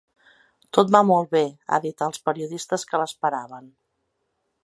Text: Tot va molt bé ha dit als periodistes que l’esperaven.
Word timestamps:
Tot 0.77 0.93
va 0.95 1.01
molt 1.09 1.29
bé 1.35 1.41
ha 1.75 1.79
dit 1.83 2.03
als 2.07 2.23
periodistes 2.29 2.87
que 2.93 3.01
l’esperaven. 3.03 3.71